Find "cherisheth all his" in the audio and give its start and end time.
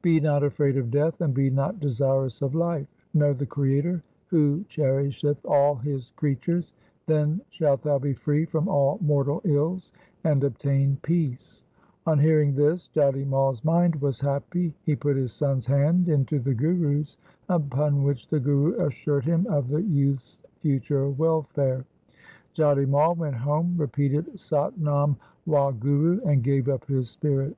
4.70-6.12